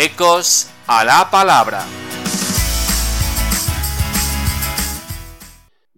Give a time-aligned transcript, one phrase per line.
[0.00, 1.84] Ecos a la palabra.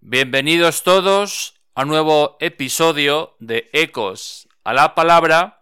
[0.00, 5.60] Bienvenidos todos a un nuevo episodio de Ecos a la palabra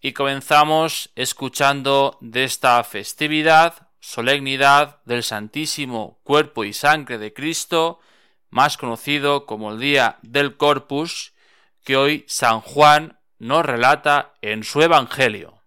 [0.00, 7.98] y comenzamos escuchando de esta festividad, solemnidad del Santísimo Cuerpo y Sangre de Cristo,
[8.50, 11.32] más conocido como el Día del Corpus,
[11.82, 15.59] que hoy San Juan nos relata en su Evangelio.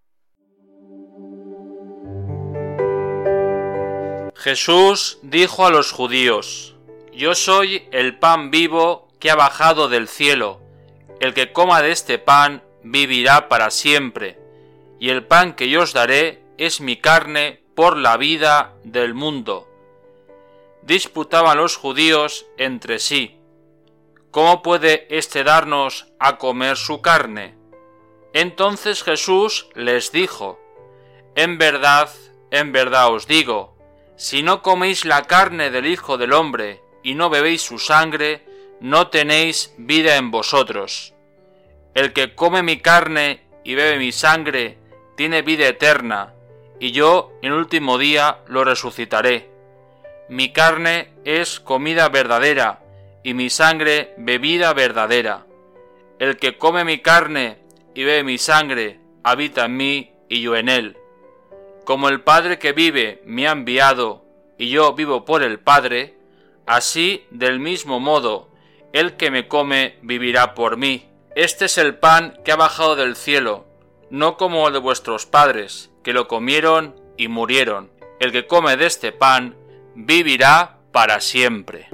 [4.43, 6.75] Jesús dijo a los judíos,
[7.13, 10.59] Yo soy el pan vivo que ha bajado del cielo,
[11.21, 14.37] el que coma de este pan vivirá para siempre,
[14.99, 19.65] y el pan que yo os daré es mi carne por la vida del mundo.
[20.81, 23.37] Disputaban los judíos entre sí,
[24.29, 27.55] ¿cómo puede éste darnos a comer su carne?
[28.33, 30.59] Entonces Jesús les dijo,
[31.33, 32.09] En verdad,
[32.51, 33.72] en verdad os digo,
[34.15, 38.45] si no coméis la carne del Hijo del Hombre y no bebéis su sangre,
[38.79, 41.13] no tenéis vida en vosotros.
[41.93, 44.77] El que come mi carne y bebe mi sangre
[45.15, 46.33] tiene vida eterna,
[46.79, 49.49] y yo en último día lo resucitaré.
[50.29, 52.81] Mi carne es comida verdadera,
[53.23, 55.45] y mi sangre bebida verdadera.
[56.19, 57.59] El que come mi carne
[57.93, 60.97] y bebe mi sangre habita en mí y yo en él.
[61.85, 64.25] Como el Padre que vive me ha enviado,
[64.57, 66.17] y yo vivo por el Padre,
[66.65, 68.53] así del mismo modo
[68.93, 71.09] el que me come vivirá por mí.
[71.35, 73.65] Este es el pan que ha bajado del cielo,
[74.11, 77.91] no como el de vuestros padres, que lo comieron y murieron.
[78.19, 79.57] El que come de este pan
[79.95, 81.89] vivirá para siempre.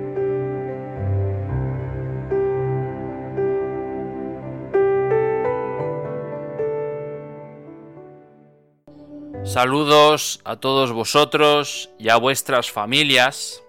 [9.49, 13.63] Saludos a todos vosotros y a vuestras familias.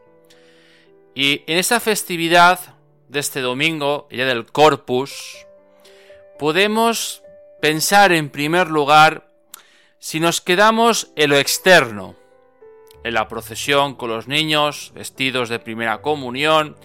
[1.15, 2.61] Y en esta festividad
[3.09, 5.47] de este domingo, el día del Corpus,
[6.39, 7.23] podemos
[7.63, 9.31] pensar en primer lugar
[9.99, 12.15] si nos quedamos en lo externo,
[13.03, 16.77] en la procesión con los niños vestidos de primera comunión,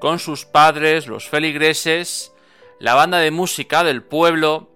[0.00, 2.30] con sus padres, los feligreses,
[2.78, 4.68] la banda de música del pueblo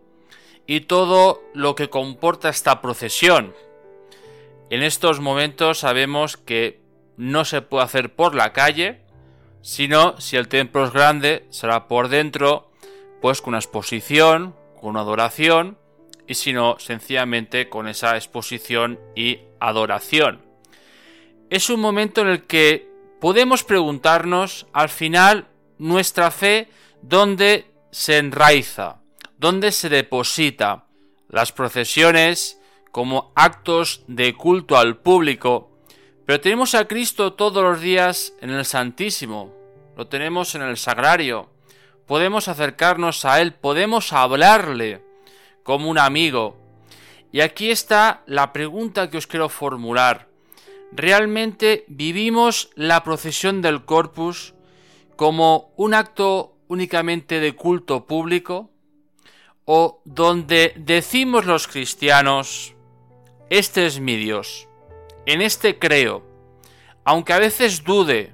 [0.69, 3.55] y todo lo que comporta esta procesión.
[4.71, 6.83] En estos momentos sabemos que
[7.17, 9.01] no se puede hacer por la calle,
[9.63, 12.71] sino si el templo es grande, será por dentro
[13.23, 15.79] pues con una exposición, con una adoración,
[16.29, 20.43] y si no, sencillamente con esa exposición y adoración.
[21.49, 22.91] Es un momento en el que
[23.23, 25.49] podemos preguntarnos al final
[25.79, 26.69] nuestra fe
[27.01, 29.01] dónde se enraiza,
[29.39, 30.85] dónde se deposita.
[31.29, 32.61] Las procesiones
[32.93, 35.71] como actos de culto al público,
[36.27, 39.55] pero tenemos a Cristo todos los días en el Santísimo,
[39.97, 41.51] lo tenemos en el Sagrario,
[42.07, 45.03] podemos acercarnos a Él, podemos hablarle
[45.63, 46.57] como un amigo.
[47.31, 50.29] Y aquí está la pregunta que os quiero formular.
[50.93, 54.55] ¿Realmente vivimos la procesión del Corpus
[55.17, 58.71] como un acto únicamente de culto público?
[59.71, 62.75] ¿O donde decimos los cristianos,
[63.51, 64.67] este es mi Dios,
[65.27, 66.25] en este creo,
[67.05, 68.33] aunque a veces dude,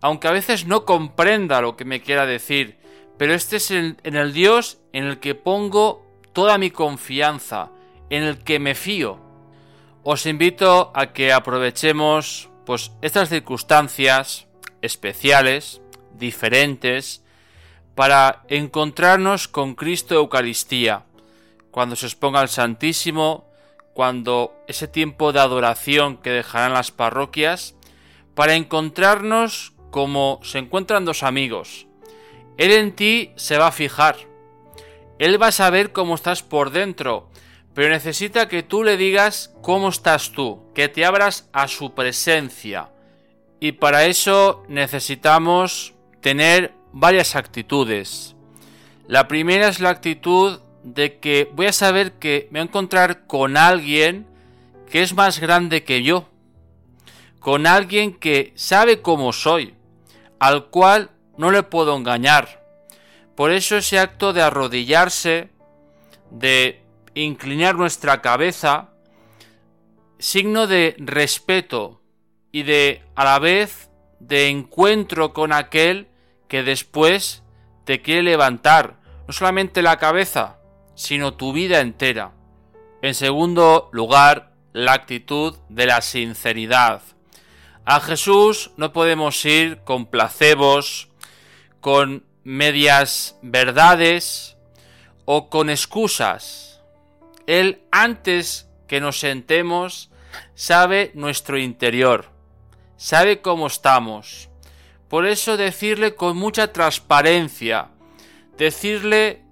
[0.00, 2.78] aunque a veces no comprenda lo que me quiera decir,
[3.18, 7.70] pero este es en el Dios en el que pongo toda mi confianza,
[8.08, 9.18] en el que me fío.
[10.04, 14.48] Os invito a que aprovechemos pues estas circunstancias
[14.80, 15.82] especiales,
[16.14, 17.21] diferentes,
[17.94, 21.04] para encontrarnos con Cristo Eucaristía,
[21.70, 23.46] cuando se exponga el Santísimo,
[23.94, 27.74] cuando ese tiempo de adoración que dejarán las parroquias,
[28.34, 31.86] para encontrarnos como se encuentran dos amigos,
[32.56, 34.16] él en ti se va a fijar.
[35.18, 37.28] Él va a saber cómo estás por dentro,
[37.74, 42.90] pero necesita que tú le digas cómo estás tú, que te abras a su presencia.
[43.60, 48.34] Y para eso necesitamos tener varias actitudes.
[49.08, 53.26] La primera es la actitud de que voy a saber que me voy a encontrar
[53.26, 54.26] con alguien
[54.90, 56.28] que es más grande que yo,
[57.40, 59.74] con alguien que sabe cómo soy,
[60.38, 62.62] al cual no le puedo engañar.
[63.34, 65.48] Por eso ese acto de arrodillarse,
[66.30, 66.82] de
[67.14, 68.90] inclinar nuestra cabeza,
[70.18, 72.00] signo de respeto
[72.52, 73.90] y de a la vez
[74.20, 76.06] de encuentro con aquel
[76.52, 77.42] que después
[77.86, 80.58] te quiere levantar, no solamente la cabeza,
[80.94, 82.32] sino tu vida entera.
[83.00, 87.00] En segundo lugar, la actitud de la sinceridad.
[87.86, 91.08] A Jesús no podemos ir con placebos,
[91.80, 94.58] con medias verdades
[95.24, 96.82] o con excusas.
[97.46, 100.10] Él antes que nos sentemos
[100.54, 102.26] sabe nuestro interior,
[102.98, 104.50] sabe cómo estamos.
[105.12, 107.90] Por eso decirle con mucha transparencia,
[108.56, 109.44] decirle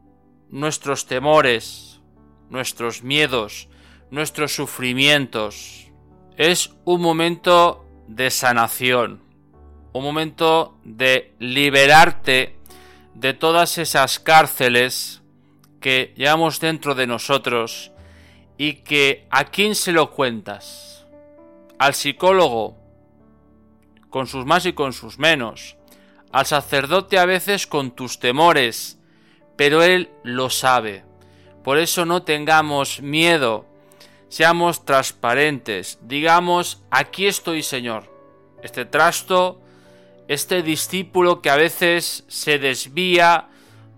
[0.48, 2.00] nuestros temores,
[2.48, 3.68] nuestros miedos,
[4.10, 5.90] nuestros sufrimientos.
[6.38, 9.22] Es un momento de sanación,
[9.92, 12.56] un momento de liberarte
[13.14, 15.20] de todas esas cárceles
[15.78, 17.92] que llevamos dentro de nosotros
[18.56, 21.04] y que a quién se lo cuentas,
[21.78, 22.79] al psicólogo,
[24.10, 25.76] con sus más y con sus menos,
[26.32, 28.98] al sacerdote a veces con tus temores,
[29.56, 31.04] pero él lo sabe.
[31.64, 33.70] Por eso no tengamos miedo
[34.30, 38.08] seamos transparentes, digamos, aquí estoy Señor.
[38.62, 39.60] Este trasto,
[40.28, 43.48] este discípulo que a veces se desvía,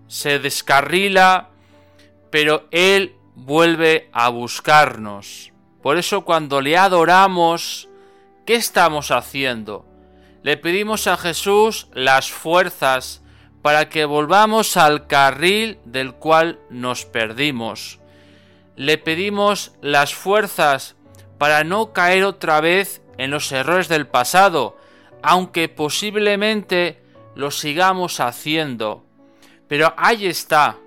[0.07, 1.49] se descarrila,
[2.29, 5.51] pero Él vuelve a buscarnos.
[5.81, 7.87] Por eso cuando le adoramos,
[8.45, 9.85] ¿qué estamos haciendo?
[10.43, 13.21] Le pedimos a Jesús las fuerzas
[13.61, 17.99] para que volvamos al carril del cual nos perdimos
[18.75, 20.95] le pedimos las fuerzas
[21.37, 24.77] para no caer otra vez en los errores del pasado,
[25.21, 27.03] aunque posiblemente
[27.35, 29.05] lo sigamos haciendo.
[29.67, 30.77] Pero ahí está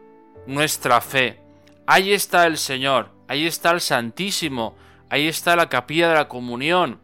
[0.46, 1.40] nuestra fe,
[1.86, 4.76] ahí está el Señor, ahí está el Santísimo,
[5.08, 7.00] ahí está la capilla de la comunión,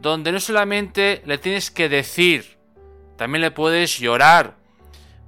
[0.00, 2.56] donde no solamente le tienes que decir,
[3.16, 4.56] también le puedes llorar,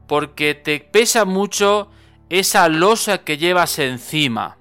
[0.09, 1.91] porque te pesa mucho
[2.31, 4.57] esa losa que llevas encima.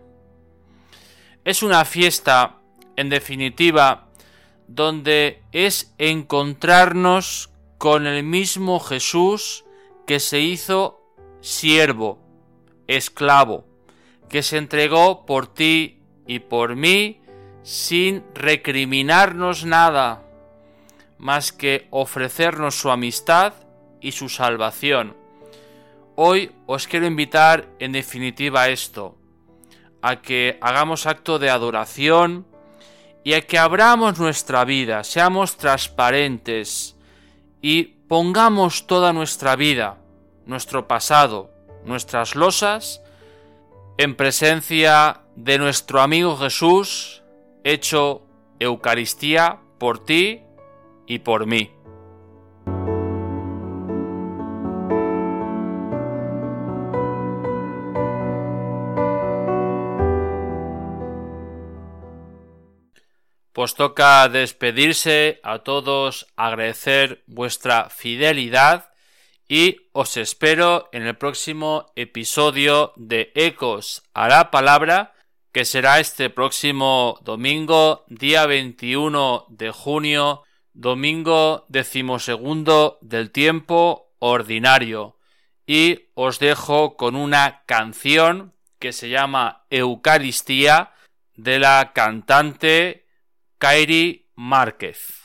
[1.45, 2.57] Es una fiesta,
[2.97, 4.09] en definitiva,
[4.67, 9.63] donde es encontrarnos con el mismo Jesús
[10.05, 11.01] que se hizo
[11.39, 12.19] siervo,
[12.87, 13.65] esclavo,
[14.27, 17.20] que se entregó por ti y por mí
[17.63, 20.23] sin recriminarnos nada,
[21.17, 23.53] más que ofrecernos su amistad
[23.99, 25.15] y su salvación.
[26.15, 29.15] Hoy os quiero invitar en definitiva a esto,
[30.01, 32.47] a que hagamos acto de adoración
[33.23, 36.95] y a que abramos nuestra vida, seamos transparentes
[37.61, 39.97] y pongamos toda nuestra vida,
[40.45, 41.51] nuestro pasado,
[41.85, 43.01] nuestras losas,
[43.97, 47.20] en presencia de nuestro amigo Jesús,
[47.63, 48.27] hecho
[48.59, 50.41] Eucaristía por ti
[51.07, 51.71] y por mí.
[63.53, 68.91] Pues toca despedirse a todos, agradecer vuestra fidelidad
[69.47, 75.13] y os espero en el próximo episodio de Ecos a la Palabra,
[75.51, 80.43] que será este próximo domingo, día 21 de junio,
[80.74, 85.17] domingo decimosegundo del tiempo ordinario.
[85.67, 90.93] Y os dejo con una canción que se llama Eucaristía
[91.36, 93.05] de la cantante
[93.58, 95.20] Kairi Márquez.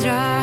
[0.00, 0.37] Drive.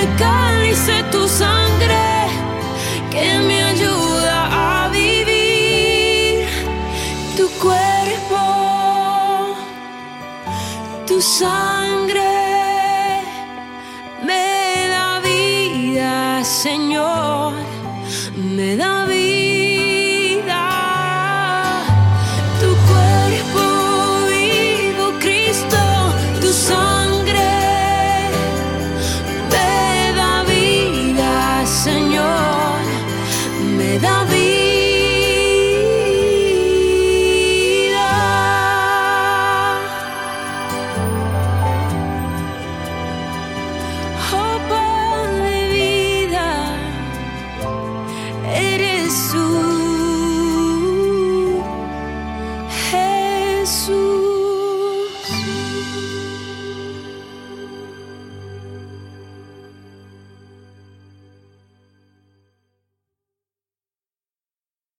[0.00, 2.08] el cálice tu sangre
[3.10, 4.36] que me ayuda
[4.84, 6.46] a vivir.
[7.36, 8.42] Tu cuerpo,
[11.06, 12.34] tu sangre
[14.28, 17.52] me da vida, Señor,
[18.36, 19.49] me da vida.